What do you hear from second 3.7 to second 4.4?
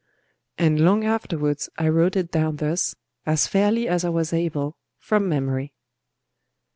as I was